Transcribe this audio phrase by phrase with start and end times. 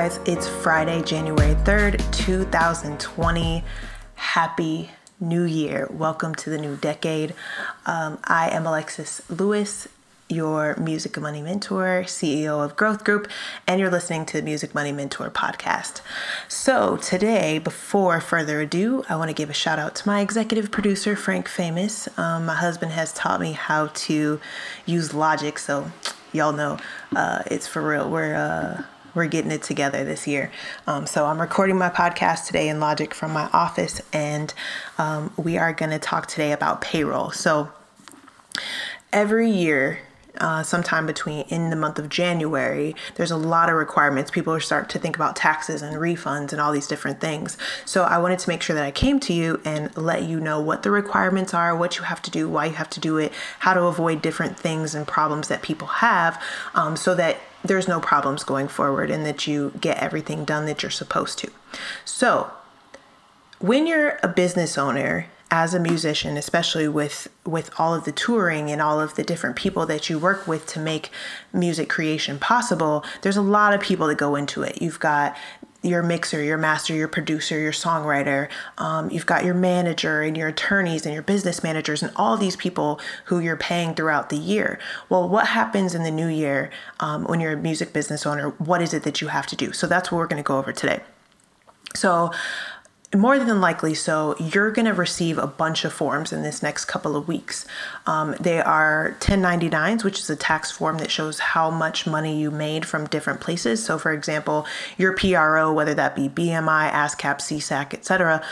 [0.00, 3.62] guys, it's Friday, January 3rd, 2020.
[4.14, 4.90] Happy
[5.20, 5.88] New Year.
[5.90, 7.34] Welcome to the new decade.
[7.84, 9.88] Um, I am Alexis Lewis,
[10.26, 13.28] your Music Money Mentor, CEO of Growth Group,
[13.66, 16.00] and you're listening to the Music Money Mentor podcast.
[16.48, 20.70] So, today, before further ado, I want to give a shout out to my executive
[20.70, 22.08] producer, Frank Famous.
[22.18, 24.40] Um, my husband has taught me how to
[24.86, 25.92] use Logic, so
[26.32, 26.78] y'all know
[27.14, 28.08] uh, it's for real.
[28.08, 30.50] We're uh, we're getting it together this year.
[30.86, 34.52] Um, so I'm recording my podcast today in Logic from my office, and
[34.98, 37.30] um, we are going to talk today about payroll.
[37.30, 37.70] So
[39.12, 40.00] every year,
[40.38, 44.30] uh, sometime between in the month of January, there's a lot of requirements.
[44.30, 47.58] People start to think about taxes and refunds and all these different things.
[47.84, 50.60] So I wanted to make sure that I came to you and let you know
[50.60, 53.32] what the requirements are, what you have to do, why you have to do it,
[53.58, 56.40] how to avoid different things and problems that people have,
[56.74, 60.82] um, so that there's no problems going forward and that you get everything done that
[60.82, 61.50] you're supposed to.
[62.04, 62.50] So,
[63.58, 68.70] when you're a business owner as a musician, especially with with all of the touring
[68.70, 71.10] and all of the different people that you work with to make
[71.52, 74.80] music creation possible, there's a lot of people that go into it.
[74.80, 75.36] You've got
[75.82, 78.48] your mixer, your master, your producer, your songwriter.
[78.78, 82.56] Um, you've got your manager and your attorneys and your business managers and all these
[82.56, 84.78] people who you're paying throughout the year.
[85.08, 86.70] Well, what happens in the new year
[87.00, 88.50] um, when you're a music business owner?
[88.50, 89.72] What is it that you have to do?
[89.72, 91.00] So that's what we're going to go over today.
[91.94, 92.30] So,
[93.14, 96.84] more than likely so you're going to receive a bunch of forms in this next
[96.84, 97.66] couple of weeks.
[98.06, 102.50] Um, they are 1099s which is a tax form that shows how much money you
[102.50, 103.84] made from different places.
[103.84, 108.42] So for example your pro whether that be bmi ascap SESAC etc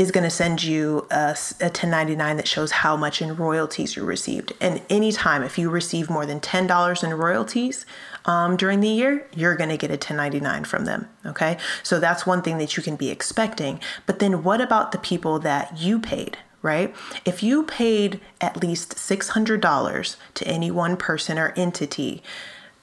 [0.00, 4.04] is going to send you a, a 1099 that shows how much in royalties you
[4.04, 4.52] received.
[4.60, 7.84] And anytime, if you receive more than $10 in royalties
[8.24, 11.08] um, during the year, you're going to get a 1099 from them.
[11.26, 11.58] Okay.
[11.82, 13.80] So that's one thing that you can be expecting.
[14.06, 16.38] But then what about the people that you paid?
[16.62, 16.94] Right?
[17.24, 22.22] If you paid at least $600 to any one person or entity,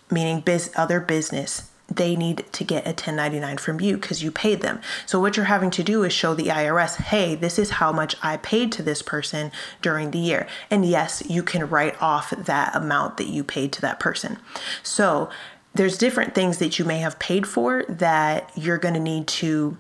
[0.10, 4.62] meaning biz- other business, they need to get a 1099 from you because you paid
[4.62, 4.82] them.
[5.06, 8.16] So, what you're having to do is show the IRS, hey, this is how much
[8.22, 10.48] I paid to this person during the year.
[10.70, 14.38] And yes, you can write off that amount that you paid to that person.
[14.84, 15.30] So,
[15.74, 19.78] there's different things that you may have paid for that you're going to need to,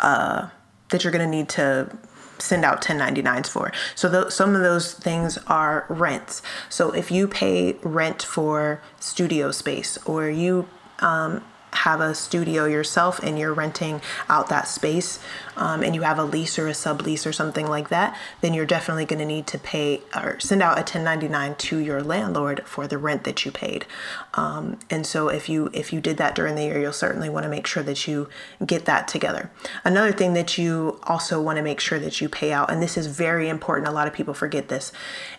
[0.00, 0.48] uh,
[0.90, 1.96] that you're going to need to
[2.38, 3.70] send out 1099s for.
[3.94, 6.42] So th- some of those things are rents.
[6.68, 10.66] So if you pay rent for studio space or you
[11.00, 15.18] um, have a studio yourself and you're renting out that space
[15.56, 18.66] um, and you have a lease or a sublease or something like that, then you're
[18.66, 22.86] definitely going to need to pay or send out a 1099 to your landlord for
[22.86, 23.86] the rent that you paid.
[24.34, 27.44] Um, and so if you if you did that during the year, you'll certainly want
[27.44, 28.28] to make sure that you
[28.64, 29.50] get that together.
[29.84, 32.96] Another thing that you also want to make sure that you pay out, and this
[32.96, 33.88] is very important.
[33.88, 34.92] A lot of people forget this.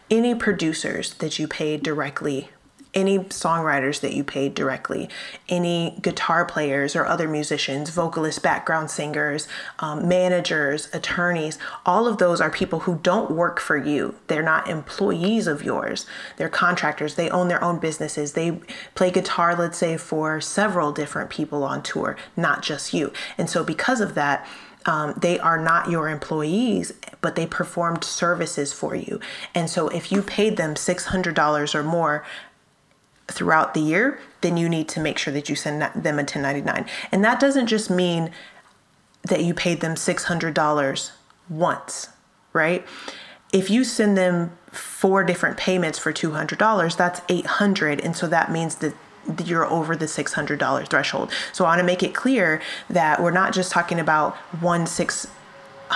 [0.10, 2.50] Any producers that you pay directly
[2.94, 5.08] any songwriters that you paid directly,
[5.48, 9.48] any guitar players or other musicians, vocalists, background singers,
[9.80, 14.16] um, managers, attorneys, all of those are people who don't work for you.
[14.28, 16.06] They're not employees of yours.
[16.38, 17.16] They're contractors.
[17.16, 18.34] They own their own businesses.
[18.34, 18.60] They
[18.94, 23.14] play guitar, let's say, for several different people on tour, not just you.
[23.38, 24.46] And so, because of that,
[24.86, 29.20] um, they are not your employees, but they performed services for you.
[29.54, 32.26] And so, if you paid them $600 or more
[33.28, 36.86] throughout the year, then you need to make sure that you send them a 1099.
[37.12, 38.32] And that doesn't just mean
[39.24, 41.12] that you paid them $600
[41.50, 42.10] once,
[42.54, 42.86] right?
[43.54, 48.76] If you send them four different payments for $200, that's 800 and so that means
[48.76, 48.96] that
[49.46, 51.32] you're over the $600 threshold.
[51.54, 55.28] So I want to make it clear that we're not just talking about one six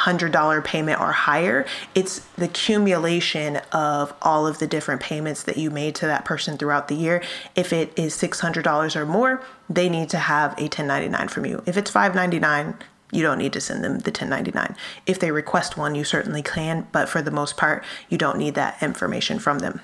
[0.06, 5.70] $100 payment or higher, it's the accumulation of all of the different payments that you
[5.70, 7.24] made to that person throughout the year.
[7.56, 11.64] If it is $600 or more, they need to have a 1099 from you.
[11.66, 12.78] If it's 599,
[13.12, 14.76] you don't need to send them the 1099.
[15.06, 18.56] If they request one, you certainly can, but for the most part, you don't need
[18.56, 19.82] that information from them.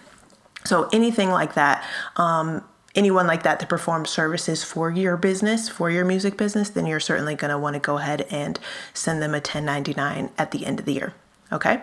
[0.64, 1.84] So anything like that,
[2.18, 2.64] um,
[2.96, 7.00] anyone like that to perform services for your business, for your music business, then you're
[7.00, 8.60] certainly going to want to go ahead and
[8.94, 11.14] send them a 1099 at the end of the year.
[11.52, 11.82] Okay?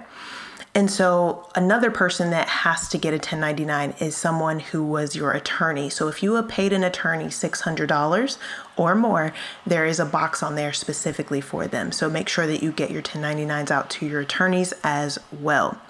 [0.74, 5.32] And so, another person that has to get a 1099 is someone who was your
[5.32, 5.88] attorney.
[5.90, 8.38] So, if you have paid an attorney $600
[8.76, 9.32] or more,
[9.66, 11.90] there is a box on there specifically for them.
[11.90, 15.80] So, make sure that you get your 1099s out to your attorneys as well.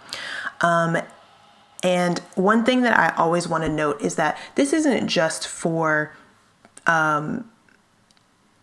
[0.61, 0.97] Um,
[1.82, 6.12] and one thing that I always want to note is that this isn't just for
[6.86, 7.50] um,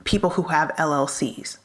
[0.03, 1.57] people who have LLCs.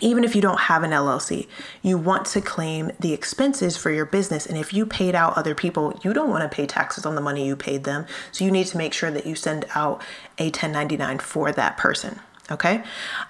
[0.00, 1.46] Even if you don't have an LLC,
[1.82, 4.46] you want to claim the expenses for your business.
[4.46, 7.20] And if you paid out other people, you don't want to pay taxes on the
[7.20, 8.06] money you paid them.
[8.30, 10.02] So you need to make sure that you send out
[10.38, 12.20] a 1099 for that person.
[12.52, 12.84] Okay.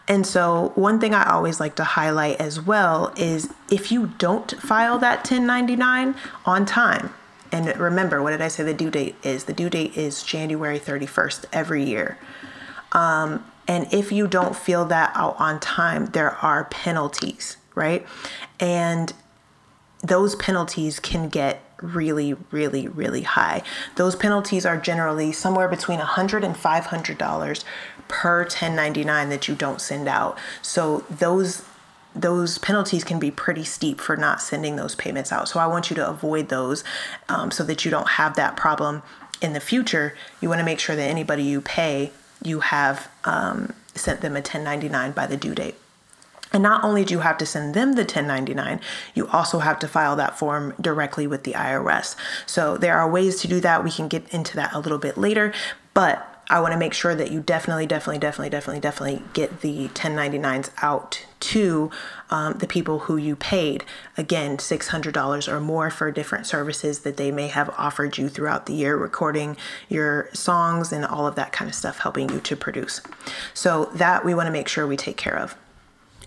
[0.08, 4.50] And so, one thing I always like to highlight as well is if you don't
[4.60, 7.14] file that 1099 on time,
[7.52, 9.44] and remember, what did I say the due date is?
[9.44, 12.19] The due date is January 31st every year.
[12.90, 18.04] Um, and if you don't fill that out on time, there are penalties, right?
[18.58, 19.12] And
[20.02, 23.62] those penalties can get really, really, really high.
[23.96, 27.64] Those penalties are generally somewhere between $100 and $500
[28.08, 30.38] per 1099 that you don't send out.
[30.60, 31.64] So those
[32.14, 35.49] those penalties can be pretty steep for not sending those payments out.
[35.49, 36.84] So I want you to avoid those
[37.31, 39.02] um, so that you don't have that problem
[39.40, 40.14] in the future.
[40.38, 42.12] You want to make sure that anybody you pay,
[42.43, 45.76] you have um, sent them a 1099 by the due date.
[46.52, 48.81] And not only do you have to send them the 1099,
[49.14, 52.16] you also have to file that form directly with the IRS.
[52.46, 53.84] So there are ways to do that.
[53.84, 55.52] We can get into that a little bit later,
[55.94, 59.88] but I want to make sure that you definitely, definitely, definitely, definitely, definitely get the
[59.88, 61.90] 1099s out to
[62.31, 63.84] um, the people who you paid.
[64.19, 68.75] Again, $600 or more for different services that they may have offered you throughout the
[68.75, 69.56] year, recording
[69.88, 73.00] your songs and all of that kind of stuff, helping you to produce.
[73.55, 75.56] So, that we want to make sure we take care of.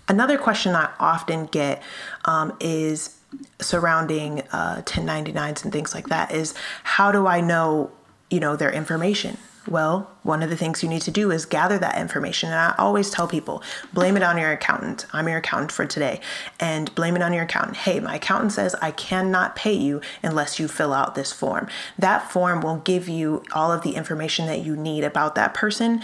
[0.08, 1.82] Another question I often get
[2.24, 3.18] um, is
[3.60, 6.54] surrounding uh, 1099s and things like that is
[6.84, 7.90] how do I know,
[8.30, 9.36] you know, their information?
[9.68, 12.50] Well, one of the things you need to do is gather that information.
[12.50, 15.06] And I always tell people blame it on your accountant.
[15.12, 16.20] I'm your accountant for today.
[16.60, 17.78] And blame it on your accountant.
[17.78, 21.66] Hey, my accountant says I cannot pay you unless you fill out this form.
[21.98, 26.00] That form will give you all of the information that you need about that person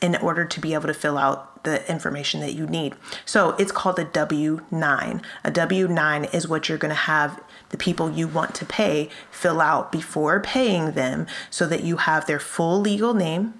[0.00, 2.94] in order to be able to fill out the information that you need.
[3.24, 5.22] So it's called a W 9.
[5.44, 9.08] A W 9 is what you're going to have the people you want to pay
[9.30, 13.54] fill out before paying them so that you have their full legal name,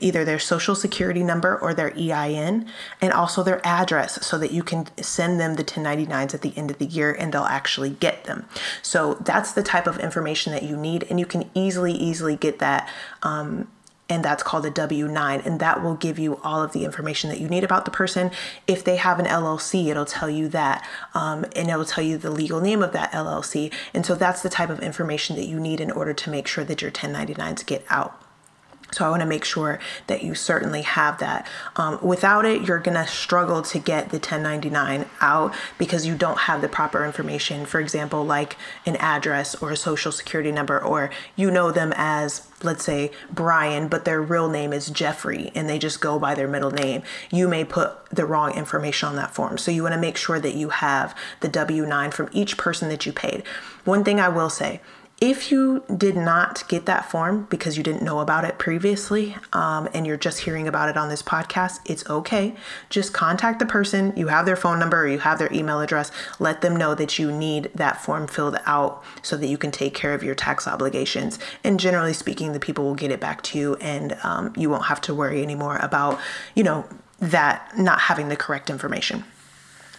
[0.00, 2.68] either their social security number or their EIN,
[3.00, 6.70] and also their address so that you can send them the 1099s at the end
[6.70, 8.46] of the year and they'll actually get them.
[8.82, 12.58] So that's the type of information that you need, and you can easily, easily get
[12.58, 12.88] that
[13.22, 13.68] um,
[14.08, 15.40] and that's called a W 9.
[15.44, 18.30] And that will give you all of the information that you need about the person.
[18.66, 22.30] If they have an LLC, it'll tell you that, um, and it'll tell you the
[22.30, 23.72] legal name of that LLC.
[23.92, 26.64] And so that's the type of information that you need in order to make sure
[26.64, 28.20] that your 1099s get out.
[28.92, 31.46] So I want to make sure that you certainly have that.
[31.74, 36.38] Um, without it, you're going to struggle to get the 1099 out because you don't
[36.40, 37.66] have the proper information.
[37.66, 38.56] For example, like
[38.86, 43.88] an address or a social security number, or you know them as, let's say, Brian,
[43.88, 47.02] but their real name is Jeffrey and they just go by their middle name.
[47.30, 49.58] You may put the wrong information on that form.
[49.58, 52.88] So you want to make sure that you have the W 9 from each person
[52.88, 53.42] that you paid.
[53.84, 54.80] One thing I will say,
[55.18, 59.88] if you did not get that form because you didn't know about it previously um,
[59.94, 62.54] and you're just hearing about it on this podcast, it's okay.
[62.90, 64.12] Just contact the person.
[64.14, 66.10] You have their phone number or you have their email address.
[66.38, 69.94] Let them know that you need that form filled out so that you can take
[69.94, 71.38] care of your tax obligations.
[71.64, 74.84] And generally speaking, the people will get it back to you and um, you won't
[74.84, 76.20] have to worry anymore about,
[76.54, 76.86] you know,
[77.20, 79.24] that not having the correct information.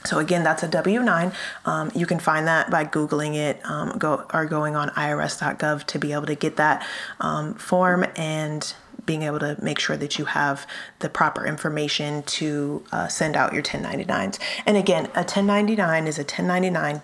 [0.07, 1.33] So again, that's a W-9.
[1.65, 5.99] Um, you can find that by Googling it um, go, or going on irs.gov to
[5.99, 6.85] be able to get that
[7.19, 8.73] um, form and
[9.07, 10.67] being able to make sure that you have
[10.99, 14.37] the proper information to uh, send out your 1099s.
[14.67, 17.01] And again, a 1099 is a 1099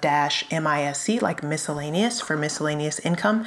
[0.52, 3.46] MISC, like miscellaneous for miscellaneous income.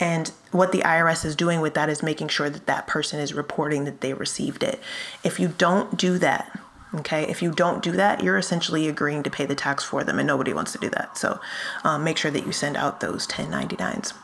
[0.00, 3.34] And what the IRS is doing with that is making sure that that person is
[3.34, 4.80] reporting that they received it.
[5.22, 6.58] If you don't do that,
[6.94, 10.18] Okay, if you don't do that, you're essentially agreeing to pay the tax for them,
[10.18, 11.18] and nobody wants to do that.
[11.18, 11.38] So
[11.84, 14.14] um, make sure that you send out those 1099s.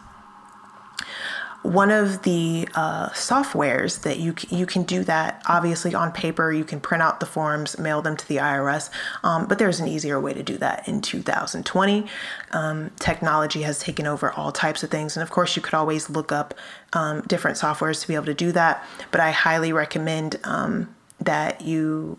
[1.62, 6.52] One of the uh, softwares that you you can do that obviously on paper.
[6.52, 8.90] You can print out the forms, mail them to the IRS,
[9.23, 12.06] um, but there's an easier way to do that in 2020.
[12.50, 16.11] Um, technology has taken over all types of things, and of course, you could always
[16.11, 16.52] look up
[16.92, 18.85] um, different softwares to be able to do that.
[19.11, 22.18] But I highly recommend um, that you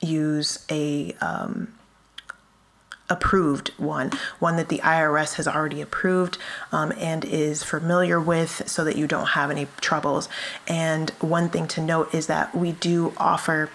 [0.00, 1.72] use a um,
[3.10, 6.38] approved one, one that the IRS has already approved
[6.72, 10.28] um, and is familiar with so that you don't have any troubles.
[10.68, 13.68] And one thing to note is that we do offer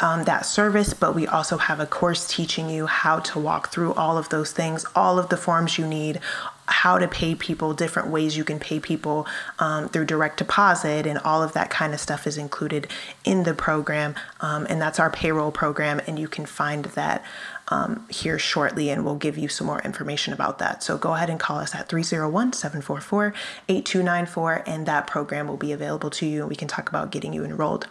[0.00, 3.94] um, that service, but we also have a course teaching you how to walk through
[3.94, 6.20] all of those things, all of the forms you need,
[6.66, 9.26] how to pay people, different ways you can pay people
[9.58, 12.86] um, through direct deposit, and all of that kind of stuff is included
[13.24, 14.14] in the program.
[14.40, 17.24] Um, and that's our payroll program, and you can find that
[17.68, 20.82] um, here shortly, and we'll give you some more information about that.
[20.82, 23.34] So go ahead and call us at 301 744
[23.68, 27.32] 8294, and that program will be available to you, and we can talk about getting
[27.32, 27.88] you enrolled.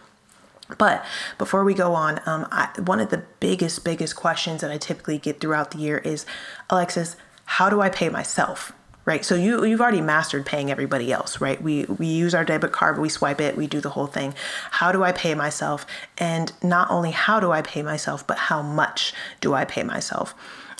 [0.78, 1.04] But
[1.36, 5.18] before we go on, um, I, one of the biggest, biggest questions that I typically
[5.18, 6.24] get throughout the year is
[6.70, 8.72] Alexis, how do I pay myself?
[9.06, 9.22] Right.
[9.22, 11.60] So you you've already mastered paying everybody else, right?
[11.60, 14.34] We we use our debit card, we swipe it, we do the whole thing.
[14.70, 15.84] How do I pay myself?
[16.16, 20.34] And not only how do I pay myself, but how much do I pay myself?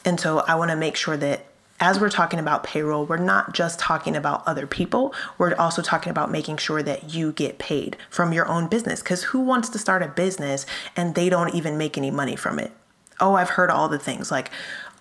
[0.06, 1.44] And so I want to make sure that
[1.80, 5.14] as we're talking about payroll, we're not just talking about other people.
[5.38, 9.02] We're also talking about making sure that you get paid from your own business.
[9.02, 10.66] Because who wants to start a business
[10.97, 12.73] and they don't even make any money from it?
[13.21, 14.50] Oh, I've heard all the things like,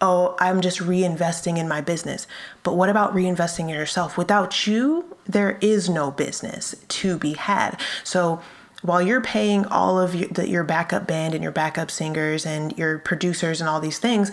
[0.04, 2.28] oh, I'm just reinvesting in my business.
[2.62, 4.18] But what about reinvesting in yourself?
[4.18, 7.80] Without you, there is no business to be had.
[8.04, 8.42] So
[8.82, 12.78] while you're paying all of your, the, your backup band and your backup singers and
[12.78, 14.30] your producers and all these things,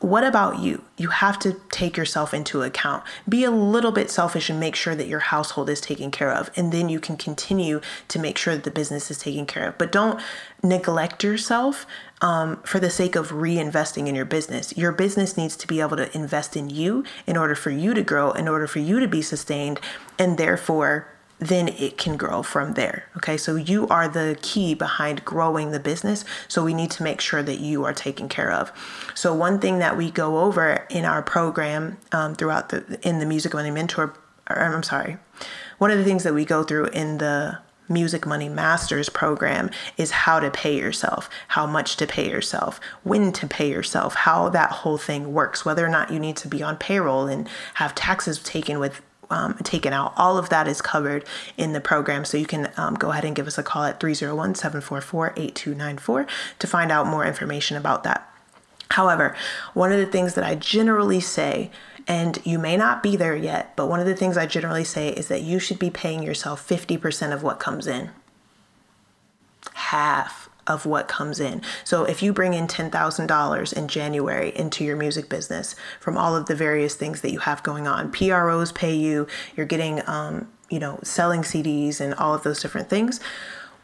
[0.00, 0.82] what about you?
[0.96, 3.04] You have to take yourself into account.
[3.28, 6.50] Be a little bit selfish and make sure that your household is taken care of.
[6.56, 9.78] And then you can continue to make sure that the business is taken care of.
[9.78, 10.20] But don't
[10.62, 11.86] neglect yourself
[12.24, 14.74] um, for the sake of reinvesting in your business.
[14.76, 18.02] Your business needs to be able to invest in you in order for you to
[18.02, 19.78] grow, in order for you to be sustained,
[20.18, 21.06] and therefore
[21.38, 23.04] then it can grow from there.
[23.18, 26.24] Okay, so you are the key behind growing the business.
[26.48, 28.72] So we need to make sure that you are taken care of.
[29.14, 33.26] So one thing that we go over in our program um, throughout the in the
[33.26, 34.14] Music Money Mentor,
[34.48, 35.18] or, I'm sorry,
[35.76, 40.10] one of the things that we go through in the Music Money Masters program is
[40.10, 44.70] how to pay yourself, how much to pay yourself, when to pay yourself, how that
[44.70, 48.42] whole thing works, whether or not you need to be on payroll and have taxes
[48.42, 50.12] taken with um, taken out.
[50.16, 51.24] All of that is covered
[51.56, 52.24] in the program.
[52.26, 56.26] So you can um, go ahead and give us a call at 301 744 8294
[56.58, 58.33] to find out more information about that.
[58.94, 59.34] However,
[59.72, 61.72] one of the things that I generally say,
[62.06, 65.08] and you may not be there yet, but one of the things I generally say
[65.08, 68.10] is that you should be paying yourself 50% of what comes in.
[69.72, 71.60] Half of what comes in.
[71.82, 76.46] So if you bring in $10,000 in January into your music business from all of
[76.46, 80.78] the various things that you have going on, PROs pay you, you're getting, um, you
[80.78, 83.18] know, selling CDs and all of those different things.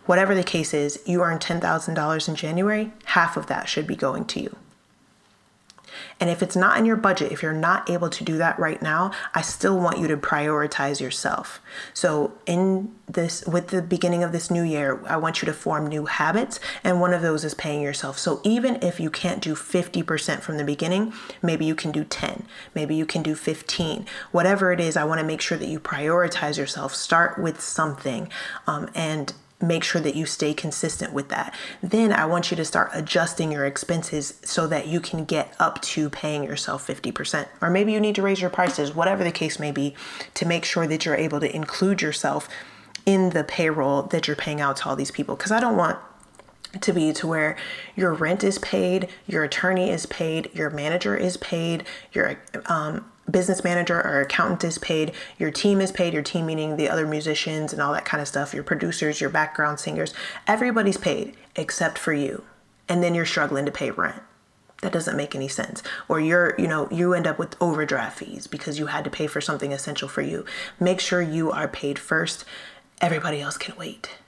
[0.06, 4.24] Whatever the case is, you earn $10,000 in January, half of that should be going
[4.26, 4.56] to you.
[6.18, 8.80] And if it's not in your budget, if you're not able to do that right
[8.80, 11.60] now, I still want you to prioritize yourself.
[11.94, 15.86] So, in this, with the beginning of this new year, I want you to form
[15.86, 18.18] new habits, and one of those is paying yourself.
[18.18, 22.46] So, even if you can't do 50% from the beginning, maybe you can do 10,
[22.74, 25.80] maybe you can do 15, whatever it is, I want to make sure that you
[25.80, 26.94] prioritize yourself.
[26.94, 28.28] Start with something
[28.66, 31.54] um, and make sure that you stay consistent with that.
[31.82, 35.80] Then I want you to start adjusting your expenses so that you can get up
[35.82, 37.46] to paying yourself 50%.
[37.60, 39.94] Or maybe you need to raise your prices, whatever the case may be,
[40.34, 42.48] to make sure that you're able to include yourself
[43.06, 45.36] in the payroll that you're paying out to all these people.
[45.36, 45.98] Because I don't want
[46.80, 47.56] to be to where
[47.96, 53.64] your rent is paid, your attorney is paid, your manager is paid, your um, business
[53.64, 57.72] manager or accountant is paid, your team is paid, your team meaning the other musicians
[57.72, 60.14] and all that kind of stuff, your producers, your background singers,
[60.46, 62.44] everybody's paid except for you.
[62.88, 64.22] And then you're struggling to pay rent.
[64.82, 65.82] That doesn't make any sense.
[66.08, 69.26] Or you're, you know, you end up with overdraft fees because you had to pay
[69.26, 70.44] for something essential for you.
[70.80, 72.44] Make sure you are paid first.
[73.00, 74.18] Everybody else can wait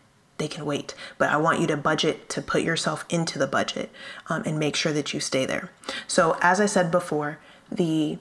[0.42, 0.94] they can wait.
[1.18, 3.90] But I want you to budget to put yourself into the budget
[4.28, 5.70] um, and make sure that you stay there.
[6.08, 7.38] So, as I said before,
[7.70, 8.18] the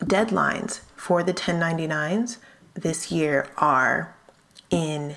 [0.00, 2.38] deadlines for the 1099s
[2.74, 4.14] this year are
[4.70, 5.16] in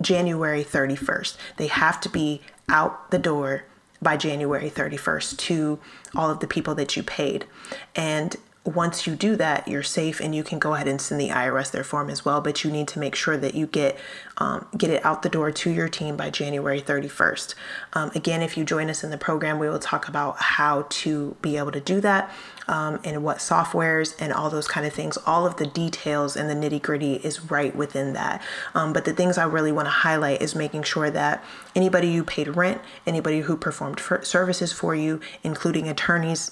[0.00, 1.36] January 31st.
[1.56, 3.64] They have to be out the door
[4.02, 5.78] by January 31st to
[6.14, 7.46] all of the people that you paid.
[7.94, 11.28] And once you do that, you're safe and you can go ahead and send the
[11.28, 12.40] IRS their form as well.
[12.40, 13.98] But you need to make sure that you get
[14.38, 17.54] um, get it out the door to your team by January 31st.
[17.92, 21.36] Um, again, if you join us in the program, we will talk about how to
[21.42, 22.32] be able to do that
[22.66, 25.18] um, and what softwares and all those kind of things.
[25.18, 28.42] All of the details and the nitty gritty is right within that.
[28.74, 31.44] Um, but the things I really want to highlight is making sure that
[31.76, 36.50] anybody you paid rent, anybody who performed services for you, including attorneys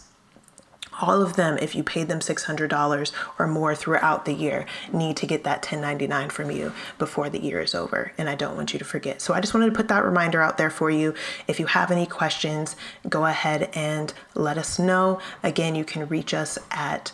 [1.02, 5.26] all of them, if you paid them $600 or more throughout the year, need to
[5.26, 8.12] get that 1099 from you before the year is over.
[8.16, 9.20] And I don't want you to forget.
[9.20, 11.14] So I just wanted to put that reminder out there for you.
[11.48, 12.76] If you have any questions,
[13.08, 15.18] go ahead and let us know.
[15.42, 17.12] Again, you can reach us at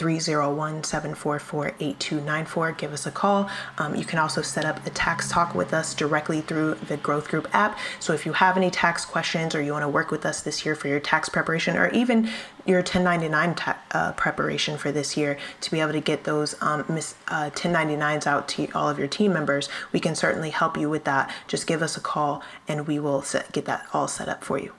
[0.00, 2.72] 301 744 8294.
[2.72, 3.50] Give us a call.
[3.76, 7.28] Um, you can also set up a tax talk with us directly through the Growth
[7.28, 7.78] Group app.
[7.98, 10.64] So if you have any tax questions or you want to work with us this
[10.64, 12.30] year for your tax preparation or even
[12.64, 16.86] your 1099 ta- uh, preparation for this year to be able to get those um,
[16.88, 20.88] mis- uh, 1099s out to all of your team members, we can certainly help you
[20.88, 21.30] with that.
[21.46, 24.58] Just give us a call and we will set, get that all set up for
[24.58, 24.72] you.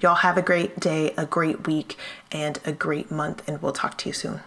[0.00, 1.96] Y'all have a great day, a great week,
[2.32, 4.40] and a great month, and we'll talk to you soon.